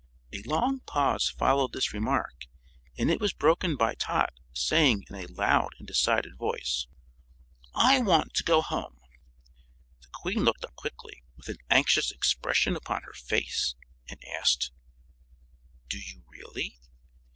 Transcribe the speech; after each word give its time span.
A 0.33 0.41
long 0.49 0.79
pause 0.79 1.29
followed 1.29 1.73
this 1.73 1.93
remark, 1.93 2.47
and 2.97 3.11
it 3.11 3.19
was 3.21 3.33
broken 3.33 3.75
by 3.75 3.93
Tot 3.93 4.33
saying 4.51 5.05
in 5.07 5.15
a 5.15 5.27
loud 5.27 5.75
and 5.77 5.87
decided 5.87 6.37
voice: 6.39 6.87
"I 7.75 7.99
want 8.01 8.33
to 8.33 8.43
go 8.43 8.63
home!" 8.63 8.97
The 10.01 10.07
Queen 10.11 10.39
looked 10.43 10.63
up 10.63 10.73
quickly, 10.75 11.21
with 11.37 11.49
an 11.49 11.57
anxious 11.69 12.09
expression 12.09 12.75
upon 12.75 13.03
her 13.03 13.13
face, 13.13 13.75
and 14.09 14.19
asked, 14.25 14.71
"Do 15.87 15.99
you 15.99 16.23
really?" 16.27 16.79